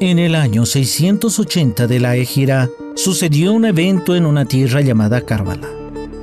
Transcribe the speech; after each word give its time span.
En 0.00 0.18
el 0.18 0.34
año 0.36 0.64
680 0.64 1.86
de 1.86 2.00
la 2.00 2.16
Égira 2.16 2.70
sucedió 2.94 3.52
un 3.52 3.64
evento 3.64 4.14
en 4.14 4.26
una 4.26 4.44
tierra 4.44 4.80
llamada 4.80 5.20
Karbala, 5.20 5.68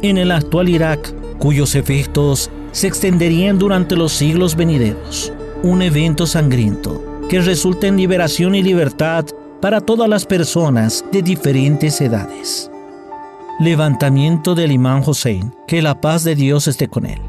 en 0.02 0.18
el 0.18 0.32
actual 0.32 0.70
Irak, 0.70 1.14
cuyos 1.40 1.76
efectos 1.76 2.50
se 2.72 2.88
extenderían 2.88 3.60
durante 3.60 3.96
los 3.96 4.14
siglos 4.14 4.56
venideros. 4.56 5.34
Un 5.64 5.82
evento 5.82 6.26
sangriento 6.26 7.04
que 7.30 7.42
resulta 7.42 7.88
en 7.88 7.98
liberación 7.98 8.56
y 8.56 8.64
libertad 8.64 9.26
para 9.62 9.82
todas 9.82 10.08
las 10.08 10.26
personas 10.26 11.04
de 11.12 11.22
diferentes 11.22 12.00
edades. 12.02 12.70
Levantamiento 13.60 14.56
del 14.56 14.72
imán 14.72 15.04
Hussein, 15.06 15.54
que 15.68 15.82
la 15.82 16.00
paz 16.02 16.24
de 16.24 16.36
Dios 16.36 16.68
esté 16.68 16.88
con 16.88 17.06
él. 17.06 17.25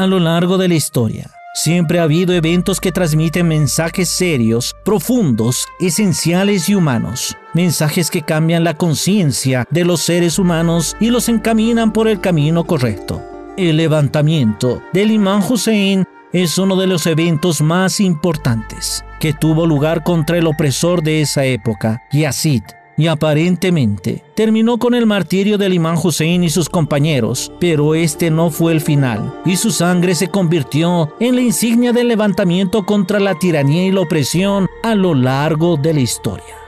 A 0.00 0.06
lo 0.06 0.18
largo 0.18 0.56
de 0.56 0.66
la 0.66 0.76
historia, 0.76 1.30
siempre 1.52 1.98
ha 1.98 2.04
habido 2.04 2.32
eventos 2.32 2.80
que 2.80 2.90
transmiten 2.90 3.46
mensajes 3.46 4.08
serios, 4.08 4.74
profundos, 4.82 5.66
esenciales 5.78 6.70
y 6.70 6.74
humanos. 6.74 7.36
Mensajes 7.52 8.10
que 8.10 8.22
cambian 8.22 8.64
la 8.64 8.72
conciencia 8.72 9.66
de 9.68 9.84
los 9.84 10.00
seres 10.00 10.38
humanos 10.38 10.96
y 11.00 11.10
los 11.10 11.28
encaminan 11.28 11.92
por 11.92 12.08
el 12.08 12.18
camino 12.18 12.64
correcto. 12.64 13.22
El 13.58 13.76
levantamiento 13.76 14.82
del 14.94 15.10
imán 15.10 15.42
Hussein 15.46 16.06
es 16.32 16.56
uno 16.56 16.76
de 16.76 16.86
los 16.86 17.06
eventos 17.06 17.60
más 17.60 18.00
importantes 18.00 19.04
que 19.20 19.34
tuvo 19.34 19.66
lugar 19.66 20.02
contra 20.02 20.38
el 20.38 20.46
opresor 20.46 21.02
de 21.02 21.20
esa 21.20 21.44
época, 21.44 22.02
Yazid, 22.10 22.62
y 23.00 23.06
aparentemente 23.06 24.22
terminó 24.34 24.78
con 24.78 24.94
el 24.94 25.06
martirio 25.06 25.56
del 25.56 25.72
imán 25.72 25.96
Hussein 26.02 26.44
y 26.44 26.50
sus 26.50 26.68
compañeros, 26.68 27.50
pero 27.58 27.94
este 27.94 28.30
no 28.30 28.50
fue 28.50 28.72
el 28.72 28.80
final, 28.80 29.40
y 29.46 29.56
su 29.56 29.70
sangre 29.70 30.14
se 30.14 30.28
convirtió 30.28 31.14
en 31.18 31.34
la 31.34 31.40
insignia 31.40 31.92
del 31.92 32.08
levantamiento 32.08 32.84
contra 32.84 33.18
la 33.18 33.38
tiranía 33.38 33.86
y 33.86 33.90
la 33.90 34.02
opresión 34.02 34.68
a 34.82 34.94
lo 34.94 35.14
largo 35.14 35.76
de 35.76 35.94
la 35.94 36.00
historia. 36.00 36.59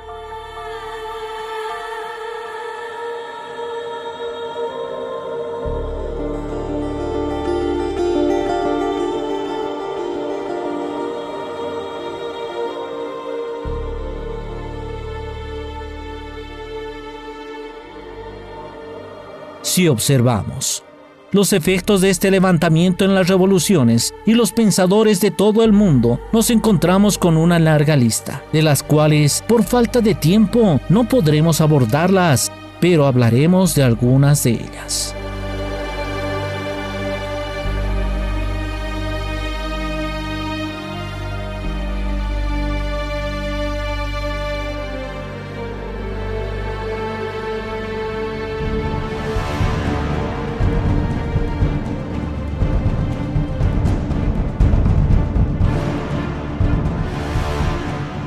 Si 19.73 19.89
observamos 19.89 20.85
los 21.31 21.55
efectos 21.55 22.03
de 22.03 22.11
este 22.11 22.31
levantamiento 22.31 23.07
en 23.07 23.15
las 23.15 23.29
revoluciones 23.29 24.13
y 24.27 24.35
los 24.35 24.53
pensadores 24.53 25.23
de 25.23 25.31
todo 25.31 25.65
el 25.65 25.73
mundo, 25.73 26.21
nos 26.31 26.51
encontramos 26.51 27.17
con 27.17 27.39
una 27.39 27.59
larga 27.59 27.97
lista, 27.97 28.45
de 28.53 28.61
las 28.61 28.83
cuales, 28.83 29.43
por 29.49 29.65
falta 29.65 30.03
de 30.03 30.15
tiempo, 30.15 30.79
no 30.91 31.09
podremos 31.09 31.63
abordarlas, 31.63 32.53
pero 32.83 33.07
hablaremos 33.07 33.75
de 33.75 33.83
algunas 33.83 34.45
de 34.45 34.51
ellas. 34.51 35.15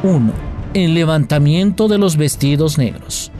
1. 0.06 0.32
El 0.76 0.94
levantamiento 0.94 1.88
de 1.88 1.98
los 1.98 2.16
vestidos 2.16 2.78
negros. 2.78 3.32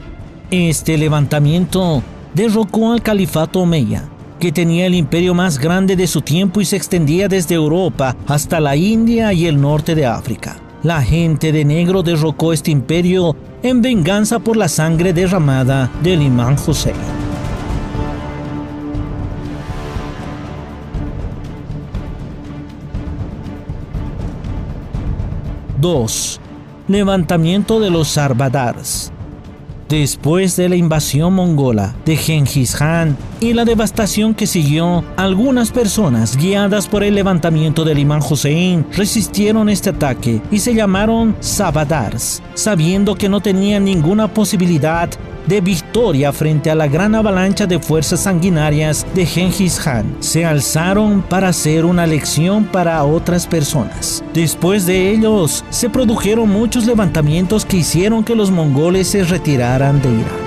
Este 0.50 0.98
levantamiento 0.98 2.02
derrocó 2.34 2.92
al 2.92 3.02
califato 3.02 3.60
Omeya, 3.60 4.08
que 4.40 4.50
tenía 4.50 4.86
el 4.86 4.94
imperio 4.94 5.32
más 5.32 5.58
grande 5.58 5.94
de 5.94 6.08
su 6.08 6.22
tiempo 6.22 6.60
y 6.60 6.64
se 6.64 6.76
extendía 6.76 7.28
desde 7.28 7.54
Europa 7.54 8.16
hasta 8.26 8.58
la 8.58 8.74
India 8.74 9.32
y 9.32 9.46
el 9.46 9.60
norte 9.60 9.94
de 9.94 10.06
África. 10.06 10.56
La 10.82 11.02
gente 11.02 11.52
de 11.52 11.64
negro 11.64 12.02
derrocó 12.02 12.52
este 12.52 12.72
imperio 12.72 13.36
en 13.62 13.80
venganza 13.80 14.40
por 14.40 14.56
la 14.56 14.68
sangre 14.68 15.12
derramada 15.12 15.90
del 16.02 16.22
imán 16.22 16.56
Hussein. 16.66 16.96
2 25.80 26.40
levantamiento 26.88 27.80
de 27.80 27.90
los 27.90 28.08
Sarbadars. 28.08 29.12
Después 29.88 30.56
de 30.56 30.68
la 30.68 30.74
invasión 30.74 31.34
mongola 31.34 31.94
de 32.04 32.16
Genghis 32.16 32.74
Khan 32.74 33.16
y 33.38 33.52
la 33.52 33.64
devastación 33.64 34.34
que 34.34 34.48
siguió, 34.48 35.04
algunas 35.16 35.70
personas 35.70 36.36
guiadas 36.36 36.88
por 36.88 37.04
el 37.04 37.14
levantamiento 37.14 37.84
del 37.84 38.00
imán 38.00 38.20
Hussein 38.20 38.84
resistieron 38.96 39.68
este 39.68 39.90
ataque 39.90 40.42
y 40.50 40.58
se 40.58 40.74
llamaron 40.74 41.36
Sabadars, 41.38 42.42
sabiendo 42.54 43.14
que 43.14 43.28
no 43.28 43.40
tenían 43.40 43.84
ninguna 43.84 44.26
posibilidad 44.26 45.08
de 45.46 45.60
victoria 45.60 46.32
frente 46.32 46.70
a 46.70 46.74
la 46.74 46.86
gran 46.86 47.14
avalancha 47.14 47.66
de 47.66 47.78
fuerzas 47.78 48.20
sanguinarias 48.20 49.06
de 49.14 49.26
Genghis 49.26 49.78
Khan. 49.78 50.16
Se 50.20 50.44
alzaron 50.44 51.22
para 51.22 51.48
hacer 51.48 51.84
una 51.84 52.06
lección 52.06 52.64
para 52.64 53.02
otras 53.04 53.46
personas. 53.46 54.22
Después 54.34 54.86
de 54.86 55.10
ellos, 55.10 55.64
se 55.70 55.90
produjeron 55.90 56.48
muchos 56.48 56.86
levantamientos 56.86 57.64
que 57.64 57.78
hicieron 57.78 58.24
que 58.24 58.34
los 58.34 58.50
mongoles 58.50 59.08
se 59.08 59.24
retiraran 59.24 60.00
de 60.02 60.08
Irán. 60.08 60.45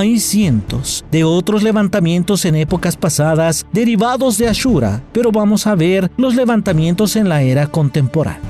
Hay 0.00 0.18
cientos 0.18 1.04
de 1.10 1.24
otros 1.24 1.62
levantamientos 1.62 2.46
en 2.46 2.56
épocas 2.56 2.96
pasadas 2.96 3.66
derivados 3.70 4.38
de 4.38 4.48
Ashura, 4.48 5.02
pero 5.12 5.30
vamos 5.30 5.66
a 5.66 5.74
ver 5.74 6.10
los 6.16 6.34
levantamientos 6.34 7.16
en 7.16 7.28
la 7.28 7.42
era 7.42 7.66
contemporánea. 7.66 8.40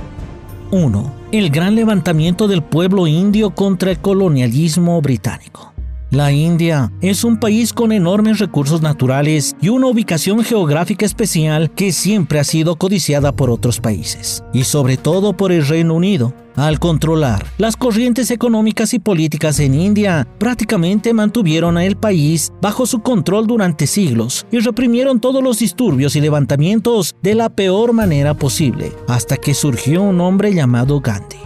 1. 0.70 1.12
El 1.32 1.50
gran 1.50 1.74
levantamiento 1.74 2.46
del 2.46 2.62
pueblo 2.62 3.08
indio 3.08 3.50
contra 3.50 3.90
el 3.90 3.98
colonialismo 3.98 5.02
británico. 5.02 5.69
La 6.10 6.32
India 6.32 6.90
es 7.02 7.22
un 7.22 7.38
país 7.38 7.72
con 7.72 7.92
enormes 7.92 8.40
recursos 8.40 8.82
naturales 8.82 9.54
y 9.60 9.68
una 9.68 9.86
ubicación 9.86 10.42
geográfica 10.42 11.06
especial 11.06 11.70
que 11.70 11.92
siempre 11.92 12.40
ha 12.40 12.44
sido 12.44 12.74
codiciada 12.74 13.30
por 13.30 13.48
otros 13.48 13.78
países, 13.78 14.42
y 14.52 14.64
sobre 14.64 14.96
todo 14.96 15.36
por 15.36 15.52
el 15.52 15.64
Reino 15.64 15.94
Unido, 15.94 16.34
al 16.56 16.80
controlar 16.80 17.46
las 17.58 17.76
corrientes 17.76 18.32
económicas 18.32 18.92
y 18.92 18.98
políticas 18.98 19.60
en 19.60 19.76
India, 19.76 20.26
prácticamente 20.38 21.14
mantuvieron 21.14 21.76
a 21.78 21.84
el 21.84 21.94
país 21.94 22.52
bajo 22.60 22.86
su 22.86 23.02
control 23.02 23.46
durante 23.46 23.86
siglos 23.86 24.48
y 24.50 24.58
reprimieron 24.58 25.20
todos 25.20 25.44
los 25.44 25.60
disturbios 25.60 26.16
y 26.16 26.20
levantamientos 26.20 27.14
de 27.22 27.36
la 27.36 27.50
peor 27.50 27.92
manera 27.92 28.34
posible, 28.34 28.92
hasta 29.06 29.36
que 29.36 29.54
surgió 29.54 30.02
un 30.02 30.20
hombre 30.20 30.52
llamado 30.52 31.00
Gandhi. 31.00 31.38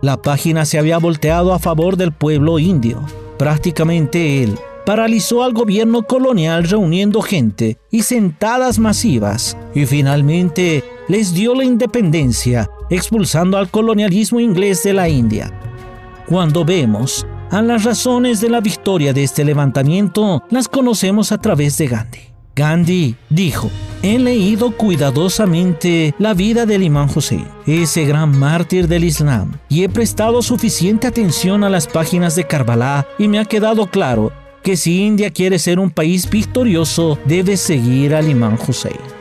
La 0.00 0.16
página 0.16 0.64
se 0.64 0.78
había 0.78 0.96
volteado 0.96 1.52
a 1.52 1.58
favor 1.58 1.98
del 1.98 2.12
pueblo 2.12 2.58
indio. 2.58 3.04
Prácticamente 3.38 4.42
él 4.42 4.58
paralizó 4.84 5.44
al 5.44 5.52
gobierno 5.52 6.02
colonial 6.02 6.64
reuniendo 6.64 7.22
gente 7.22 7.78
y 7.90 8.02
sentadas 8.02 8.78
masivas 8.78 9.56
y 9.74 9.86
finalmente 9.86 10.82
les 11.08 11.34
dio 11.34 11.54
la 11.54 11.64
independencia 11.64 12.68
expulsando 12.90 13.58
al 13.58 13.70
colonialismo 13.70 14.40
inglés 14.40 14.82
de 14.82 14.94
la 14.94 15.08
India. 15.08 15.52
Cuando 16.26 16.64
vemos 16.64 17.26
a 17.50 17.62
las 17.62 17.84
razones 17.84 18.40
de 18.40 18.50
la 18.50 18.60
victoria 18.60 19.12
de 19.12 19.24
este 19.24 19.44
levantamiento, 19.44 20.42
las 20.50 20.68
conocemos 20.68 21.32
a 21.32 21.38
través 21.38 21.78
de 21.78 21.86
Gandhi. 21.86 22.37
Gandhi 22.58 23.14
dijo, 23.30 23.70
he 24.02 24.18
leído 24.18 24.72
cuidadosamente 24.72 26.12
la 26.18 26.34
vida 26.34 26.66
del 26.66 26.82
imán 26.82 27.08
Hussein, 27.14 27.46
ese 27.68 28.04
gran 28.04 28.36
mártir 28.36 28.88
del 28.88 29.04
Islam, 29.04 29.52
y 29.68 29.84
he 29.84 29.88
prestado 29.88 30.42
suficiente 30.42 31.06
atención 31.06 31.62
a 31.62 31.70
las 31.70 31.86
páginas 31.86 32.34
de 32.34 32.48
Karbala 32.48 33.06
y 33.16 33.28
me 33.28 33.38
ha 33.38 33.44
quedado 33.44 33.86
claro 33.86 34.32
que 34.64 34.76
si 34.76 35.04
India 35.04 35.30
quiere 35.30 35.60
ser 35.60 35.78
un 35.78 35.90
país 35.90 36.28
victorioso, 36.28 37.16
debe 37.26 37.56
seguir 37.56 38.12
al 38.12 38.28
imán 38.28 38.58
Hussein. 38.66 39.17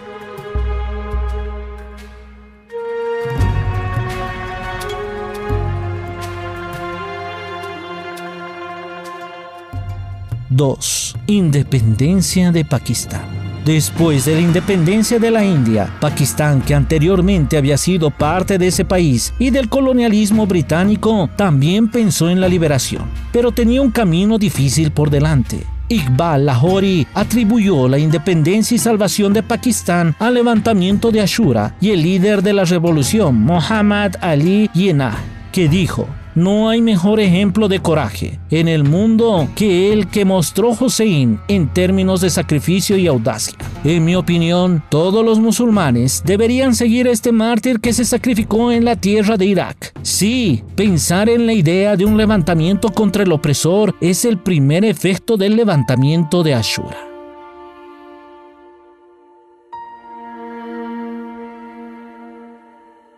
2. 10.58 11.16
Independencia 11.28 12.52
de 12.52 12.66
Pakistán. 12.66 13.22
Después 13.64 14.26
de 14.26 14.34
la 14.34 14.42
independencia 14.42 15.20
de 15.20 15.30
la 15.30 15.46
India, 15.46 15.94
Pakistán, 16.02 16.64
que 16.64 16.74
anteriormente 16.74 17.58
había 17.58 17.78
sido 17.78 18.10
parte 18.10 18.58
de 18.58 18.66
ese 18.66 18.84
país, 18.84 19.36
y 19.38 19.52
del 19.52 19.70
colonialismo 19.70 20.48
británico, 20.48 21.30
también 21.36 21.92
pensó 21.92 22.28
en 22.32 22.42
la 22.42 22.48
liberación, 22.48 23.04
pero 23.32 23.52
tenía 23.52 23.84
un 23.84 23.92
camino 23.92 24.40
difícil 24.40 24.90
por 24.90 25.12
delante. 25.12 25.64
Iqbal 25.90 26.48
Lahori 26.48 27.06
atribuyó 27.14 27.88
la 27.88 28.00
independencia 28.00 28.74
y 28.74 28.80
salvación 28.80 29.34
de 29.34 29.44
Pakistán 29.44 30.16
al 30.18 30.34
levantamiento 30.34 31.12
de 31.12 31.22
Ashura 31.22 31.76
y 31.80 31.92
el 31.92 32.02
líder 32.02 32.42
de 32.42 32.54
la 32.54 32.66
revolución, 32.66 33.36
Muhammad 33.36 34.14
Ali 34.22 34.72
Jinnah, 34.74 35.18
que 35.52 35.70
dijo, 35.70 36.08
no 36.38 36.70
hay 36.70 36.84
mejor 36.84 37.20
ejemplo 37.20 37.68
de 37.68 37.80
coraje 37.80 38.40
en 38.52 38.68
el 38.68 38.84
mundo 38.84 39.50
que 39.56 39.92
el 39.92 40.08
que 40.08 40.24
mostró 40.24 40.70
Hussein 40.70 41.40
en 41.48 41.68
términos 41.68 42.22
de 42.22 42.30
sacrificio 42.30 42.96
y 42.96 43.08
audacia. 43.08 43.58
En 43.84 44.06
mi 44.06 44.16
opinión, 44.16 44.84
todos 44.90 45.26
los 45.26 45.40
musulmanes 45.40 46.22
deberían 46.24 46.76
seguir 46.76 47.08
a 47.08 47.12
este 47.12 47.32
mártir 47.32 47.80
que 47.80 47.92
se 47.92 48.06
sacrificó 48.06 48.72
en 48.72 48.86
la 48.86 48.96
tierra 48.96 49.36
de 49.36 49.48
Irak. 49.48 49.94
Sí, 50.04 50.64
pensar 50.76 51.28
en 51.28 51.48
la 51.48 51.54
idea 51.54 51.96
de 51.96 52.06
un 52.06 52.18
levantamiento 52.18 52.90
contra 52.90 53.24
el 53.24 53.32
opresor 53.32 53.96
es 54.00 54.24
el 54.24 54.38
primer 54.38 54.86
efecto 54.86 55.38
del 55.38 55.56
levantamiento 55.56 56.44
de 56.44 56.54
Ashura. 56.54 56.98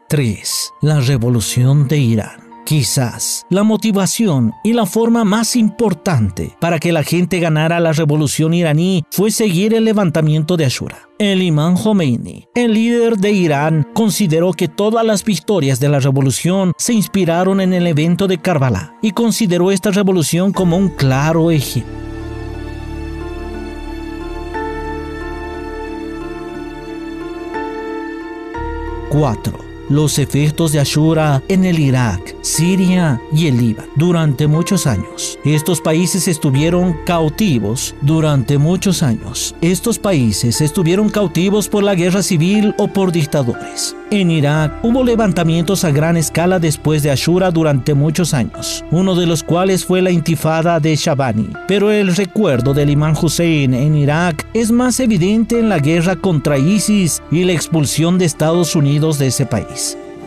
¡3! 0.08 0.72
La 0.82 1.02
revolución 1.02 1.90
de 1.90 1.98
Irán. 1.98 2.49
Quizás 2.70 3.48
la 3.50 3.64
motivación 3.64 4.54
y 4.64 4.74
la 4.74 4.86
forma 4.86 5.24
más 5.24 5.56
importante 5.56 6.56
para 6.60 6.78
que 6.78 6.92
la 6.92 7.02
gente 7.02 7.40
ganara 7.40 7.80
la 7.80 7.94
revolución 7.94 8.54
iraní 8.54 9.04
fue 9.10 9.32
seguir 9.32 9.74
el 9.74 9.86
levantamiento 9.86 10.56
de 10.56 10.66
Ashura. 10.66 11.10
El 11.18 11.42
imán 11.42 11.76
Khomeini, 11.76 12.46
el 12.54 12.76
líder 12.76 13.18
de 13.18 13.32
Irán, 13.32 13.88
consideró 13.96 14.54
que 14.54 14.68
todas 14.68 15.04
las 15.04 15.26
victorias 15.26 15.80
de 15.80 15.90
la 15.90 16.00
revolución 16.00 16.74
se 16.78 16.94
inspiraron 16.94 17.60
en 17.60 17.74
el 17.74 17.88
evento 17.88 18.28
de 18.28 18.38
Karbala 18.38 18.94
y 19.02 19.14
consideró 19.14 19.72
esta 19.72 19.90
revolución 19.90 20.54
como 20.54 20.78
un 20.78 20.90
claro 20.90 21.50
ejemplo. 21.50 21.98
4 29.10 29.69
los 29.90 30.20
efectos 30.20 30.72
de 30.72 30.80
Ashura 30.80 31.44
en 31.48 31.66
el 31.66 31.80
Irak, 31.80 32.36
Siria 32.42 33.22
y 33.34 33.48
el 33.48 33.58
Líbano 33.58 33.90
durante 33.96 34.48
muchos 34.48 34.88
años. 34.88 35.38
Estos 35.44 35.82
países 35.82 36.28
estuvieron 36.28 36.96
cautivos 37.06 37.96
durante 38.02 38.58
muchos 38.58 39.04
años. 39.04 39.56
Estos 39.62 40.00
países 40.00 40.62
estuvieron 40.62 41.10
cautivos 41.10 41.68
por 41.68 41.84
la 41.84 41.96
guerra 41.96 42.24
civil 42.24 42.74
o 42.78 42.88
por 42.88 43.12
dictadores. 43.12 43.96
En 44.12 44.32
Irak 44.32 44.80
hubo 44.82 45.04
levantamientos 45.04 45.84
a 45.84 45.92
gran 45.92 46.18
escala 46.18 46.58
después 46.58 47.04
de 47.04 47.12
Ashura 47.12 47.52
durante 47.52 47.94
muchos 47.94 48.34
años, 48.34 48.84
uno 48.90 49.14
de 49.14 49.28
los 49.28 49.44
cuales 49.44 49.86
fue 49.86 50.02
la 50.02 50.10
intifada 50.10 50.80
de 50.80 50.96
Shabani. 50.96 51.50
Pero 51.68 51.92
el 51.92 52.16
recuerdo 52.16 52.74
del 52.74 52.90
imán 52.90 53.14
Hussein 53.22 53.76
en 53.76 53.96
Irak 53.96 54.48
es 54.56 54.72
más 54.72 55.00
evidente 55.00 55.60
en 55.60 55.70
la 55.70 55.78
guerra 55.78 56.16
contra 56.16 56.58
ISIS 56.58 57.22
y 57.32 57.44
la 57.44 57.54
expulsión 57.54 58.18
de 58.18 58.26
Estados 58.26 58.76
Unidos 58.76 59.20
de 59.20 59.28
ese 59.28 59.46
país. 59.46 59.79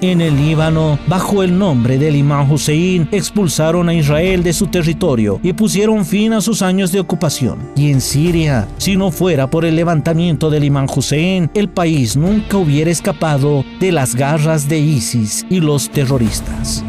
En 0.03 0.21
el 0.21 0.37
Líbano, 0.37 0.99
bajo 1.07 1.45
el 1.45 1.57
nombre 1.57 1.97
del 1.97 2.17
imán 2.17 2.51
Hussein, 2.51 3.09
expulsaron 3.13 3.89
a 3.89 3.95
Israel 3.95 4.43
de 4.43 4.53
su 4.53 4.67
territorio 4.67 5.39
y 5.45 5.53
pusieron 5.53 6.05
fin 6.05 6.33
a 6.33 6.41
sus 6.41 6.61
años 6.61 6.91
de 6.91 6.99
ocupación. 6.99 7.71
Y 7.77 7.93
en 7.93 8.01
Siria, 8.01 8.67
si 8.79 8.97
no 8.97 9.13
fuera 9.13 9.49
por 9.49 9.65
el 9.65 9.77
levantamiento 9.77 10.51
del 10.51 10.65
imán 10.65 10.89
Hussein, 10.93 11.49
el 11.55 11.69
país 11.69 12.17
nunca 12.17 12.57
hubiera 12.57 12.91
escapado 12.91 13.65
de 13.79 13.93
las 13.93 14.17
garras 14.17 14.69
de 14.69 14.81
ISIS 14.81 15.47
y 15.49 15.61
los 15.61 15.89
terroristas. 15.89 16.85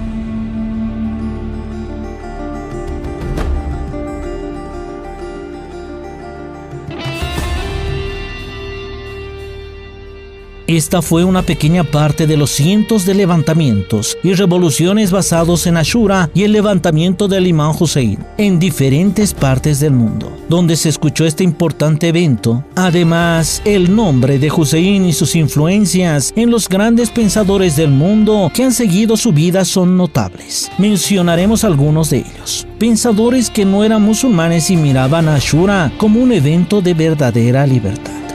Esta 10.68 11.02
fue 11.02 11.26
una 11.26 11.42
pequeña 11.42 11.84
parte 11.84 12.26
de 12.26 12.38
los 12.38 12.50
cientos 12.50 13.06
de 13.06 13.14
levantamientos 13.14 14.18
y 14.24 14.34
revoluciones 14.34 15.12
basados 15.12 15.68
en 15.68 15.76
Ashura 15.76 16.30
y 16.34 16.44
el 16.44 16.54
levantamiento 16.54 17.28
del 17.28 17.48
imán 17.48 17.76
Hussein 17.78 18.20
en 18.38 18.60
diferentes 18.60 19.34
partes 19.34 19.82
del 19.82 19.92
mundo, 19.92 20.32
donde 20.48 20.78
se 20.78 20.88
escuchó 20.88 21.26
este 21.26 21.44
importante 21.44 22.08
evento. 22.08 22.64
Además, 22.76 23.62
el 23.66 23.94
nombre 23.94 24.40
de 24.40 24.50
Hussein 24.50 25.06
y 25.06 25.12
sus 25.12 25.36
influencias 25.36 26.32
en 26.38 26.50
los 26.50 26.70
grandes 26.70 27.10
pensadores 27.10 27.76
del 27.76 27.90
mundo 27.90 28.50
que 28.54 28.64
han 28.64 28.74
seguido 28.74 29.18
su 29.18 29.34
vida 29.34 29.66
son 29.66 29.98
notables. 29.98 30.72
Mencionaremos 30.78 31.66
algunos 31.66 32.10
de 32.10 32.20
ellos. 32.20 32.66
Pensadores 32.80 33.50
que 33.50 33.66
no 33.66 33.84
eran 33.84 34.02
musulmanes 34.02 34.70
y 34.70 34.78
miraban 34.78 35.28
a 35.28 35.36
Ashura 35.36 35.92
como 35.98 36.22
un 36.22 36.32
evento 36.32 36.82
de 36.82 36.94
verdadera 36.94 37.68
libertad. 37.68 38.33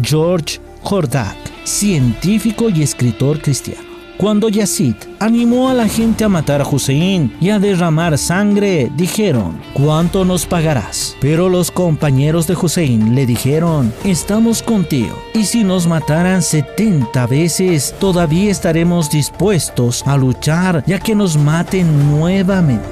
George 0.00 0.60
Hordak, 0.82 1.36
científico 1.64 2.68
y 2.68 2.82
escritor 2.82 3.40
cristiano. 3.40 3.96
Cuando 4.16 4.48
Yazid 4.48 4.94
animó 5.18 5.68
a 5.68 5.74
la 5.74 5.88
gente 5.88 6.24
a 6.24 6.30
matar 6.30 6.62
a 6.62 6.66
Hussein 6.66 7.36
y 7.38 7.50
a 7.50 7.58
derramar 7.58 8.16
sangre, 8.16 8.90
dijeron, 8.96 9.60
¿cuánto 9.74 10.24
nos 10.24 10.46
pagarás? 10.46 11.14
Pero 11.20 11.50
los 11.50 11.70
compañeros 11.70 12.46
de 12.46 12.54
Hussein 12.54 13.14
le 13.14 13.26
dijeron, 13.26 13.92
estamos 14.04 14.62
contigo, 14.62 15.14
y 15.34 15.44
si 15.44 15.64
nos 15.64 15.86
mataran 15.86 16.40
70 16.40 17.26
veces, 17.26 17.94
todavía 17.98 18.50
estaremos 18.50 19.10
dispuestos 19.10 20.02
a 20.06 20.16
luchar 20.16 20.82
ya 20.86 20.98
que 20.98 21.14
nos 21.14 21.36
maten 21.36 22.10
nuevamente. 22.10 22.88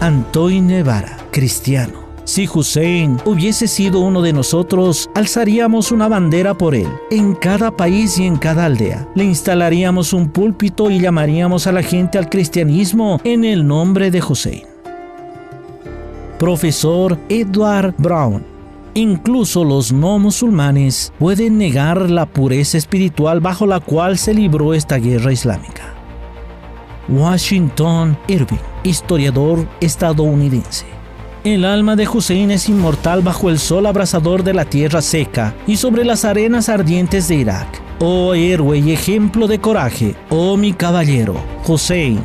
Antoine 0.00 0.62
Nevara, 0.62 1.18
cristiano. 1.30 1.99
Si 2.30 2.46
Hussein 2.46 3.16
hubiese 3.24 3.66
sido 3.66 3.98
uno 3.98 4.22
de 4.22 4.32
nosotros, 4.32 5.10
alzaríamos 5.16 5.90
una 5.90 6.06
bandera 6.06 6.54
por 6.54 6.76
él 6.76 6.86
en 7.10 7.34
cada 7.34 7.72
país 7.72 8.20
y 8.20 8.24
en 8.24 8.36
cada 8.36 8.66
aldea. 8.66 9.08
Le 9.16 9.24
instalaríamos 9.24 10.12
un 10.12 10.28
púlpito 10.28 10.92
y 10.92 11.00
llamaríamos 11.00 11.66
a 11.66 11.72
la 11.72 11.82
gente 11.82 12.18
al 12.18 12.28
cristianismo 12.28 13.20
en 13.24 13.44
el 13.44 13.66
nombre 13.66 14.12
de 14.12 14.22
Hussein. 14.22 14.62
Profesor 16.38 17.18
Edward 17.28 17.96
Brown 17.98 18.44
Incluso 18.94 19.64
los 19.64 19.92
no 19.92 20.20
musulmanes 20.20 21.12
pueden 21.18 21.58
negar 21.58 22.08
la 22.08 22.26
pureza 22.26 22.78
espiritual 22.78 23.40
bajo 23.40 23.66
la 23.66 23.80
cual 23.80 24.18
se 24.18 24.34
libró 24.34 24.72
esta 24.72 24.98
guerra 24.98 25.32
islámica. 25.32 25.94
Washington 27.08 28.16
Irving, 28.28 28.62
historiador 28.84 29.66
estadounidense. 29.80 30.99
El 31.42 31.64
alma 31.64 31.96
de 31.96 32.06
Hussein 32.06 32.50
es 32.50 32.68
inmortal 32.68 33.22
bajo 33.22 33.48
el 33.48 33.58
sol 33.58 33.86
abrasador 33.86 34.44
de 34.44 34.52
la 34.52 34.66
tierra 34.66 35.00
seca 35.00 35.54
y 35.66 35.78
sobre 35.78 36.04
las 36.04 36.26
arenas 36.26 36.68
ardientes 36.68 37.28
de 37.28 37.36
Irak. 37.36 37.80
Oh 37.98 38.34
héroe 38.34 38.76
y 38.78 38.92
ejemplo 38.92 39.48
de 39.48 39.58
coraje, 39.58 40.14
oh 40.28 40.58
mi 40.58 40.74
caballero, 40.74 41.36
Hussein. 41.66 42.20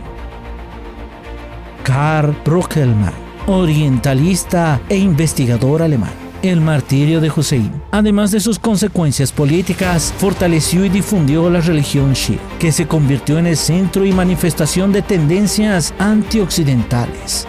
Karl 1.84 2.36
Brockelmann, 2.44 3.14
orientalista 3.48 4.82
e 4.90 4.98
investigador 4.98 5.82
alemán. 5.82 6.12
El 6.42 6.60
martirio 6.60 7.22
de 7.22 7.32
Hussein, 7.34 7.72
además 7.92 8.32
de 8.32 8.42
sus 8.42 8.60
consecuencias 8.60 9.32
políticas, 9.32 10.14
fortaleció 10.18 10.84
y 10.84 10.90
difundió 10.90 11.50
la 11.50 11.62
religión 11.62 12.12
Shia, 12.14 12.40
que 12.60 12.74
se 12.74 12.86
convirtió 12.86 13.40
en 13.40 13.48
el 13.48 13.56
centro 13.56 14.06
y 14.06 14.12
manifestación 14.12 14.92
de 14.92 15.02
tendencias 15.02 15.94
antioccidentales. 16.00 17.48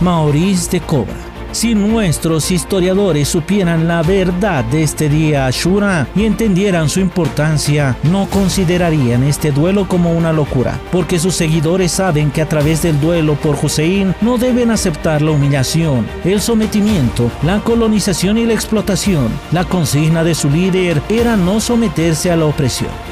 Maurice 0.00 0.70
de 0.70 0.80
Cobra. 0.80 1.30
Si 1.52 1.74
nuestros 1.74 2.52
historiadores 2.52 3.28
supieran 3.28 3.88
la 3.88 4.02
verdad 4.02 4.64
de 4.64 4.84
este 4.84 5.08
día 5.08 5.46
Ashura 5.46 6.06
y 6.14 6.24
entendieran 6.24 6.88
su 6.88 7.00
importancia, 7.00 7.96
no 8.04 8.28
considerarían 8.30 9.24
este 9.24 9.50
duelo 9.50 9.88
como 9.88 10.12
una 10.12 10.32
locura, 10.32 10.78
porque 10.92 11.18
sus 11.18 11.34
seguidores 11.34 11.90
saben 11.90 12.30
que 12.30 12.40
a 12.40 12.48
través 12.48 12.82
del 12.82 13.00
duelo 13.00 13.34
por 13.34 13.58
Hussein 13.60 14.14
no 14.20 14.38
deben 14.38 14.70
aceptar 14.70 15.22
la 15.22 15.32
humillación, 15.32 16.06
el 16.24 16.40
sometimiento, 16.40 17.30
la 17.42 17.58
colonización 17.58 18.38
y 18.38 18.46
la 18.46 18.54
explotación. 18.54 19.28
La 19.50 19.64
consigna 19.64 20.22
de 20.22 20.36
su 20.36 20.48
líder 20.48 21.02
era 21.08 21.36
no 21.36 21.60
someterse 21.60 22.30
a 22.30 22.36
la 22.36 22.46
opresión. 22.46 23.09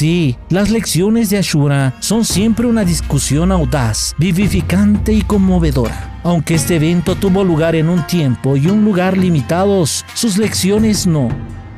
Sí, 0.00 0.38
las 0.48 0.70
lecciones 0.70 1.28
de 1.28 1.36
Ashura 1.36 1.92
son 2.00 2.24
siempre 2.24 2.66
una 2.66 2.86
discusión 2.86 3.52
audaz, 3.52 4.14
vivificante 4.16 5.12
y 5.12 5.20
conmovedora. 5.20 6.18
Aunque 6.24 6.54
este 6.54 6.76
evento 6.76 7.16
tuvo 7.16 7.44
lugar 7.44 7.74
en 7.74 7.90
un 7.90 8.06
tiempo 8.06 8.56
y 8.56 8.66
un 8.68 8.82
lugar 8.82 9.18
limitados, 9.18 10.06
sus 10.14 10.38
lecciones 10.38 11.06
no. 11.06 11.28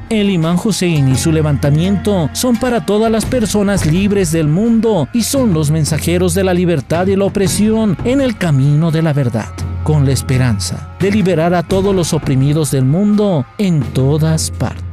El 0.08 0.30
imán 0.30 0.56
Hussein 0.62 1.08
y 1.08 1.16
su 1.16 1.32
levantamiento 1.32 2.30
son 2.32 2.54
para 2.54 2.86
todas 2.86 3.10
las 3.10 3.24
personas 3.24 3.86
libres 3.86 4.30
del 4.30 4.46
mundo 4.46 5.08
y 5.12 5.24
son 5.24 5.52
los 5.52 5.72
mensajeros 5.72 6.32
de 6.32 6.44
la 6.44 6.54
libertad 6.54 7.08
y 7.08 7.16
la 7.16 7.24
opresión 7.24 7.96
en 8.04 8.20
el 8.20 8.38
camino 8.38 8.92
de 8.92 9.02
la 9.02 9.12
verdad, 9.12 9.48
con 9.82 10.06
la 10.06 10.12
esperanza 10.12 10.94
de 11.00 11.10
liberar 11.10 11.54
a 11.54 11.64
todos 11.64 11.92
los 11.92 12.12
oprimidos 12.12 12.70
del 12.70 12.84
mundo 12.84 13.44
en 13.58 13.80
todas 13.80 14.52
partes. 14.52 14.91